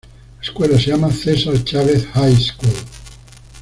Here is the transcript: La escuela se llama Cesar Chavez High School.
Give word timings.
La 0.01 0.41
escuela 0.47 0.79
se 0.79 0.89
llama 0.89 1.11
Cesar 1.11 1.63
Chavez 1.63 2.07
High 2.07 2.35
School. 2.41 2.73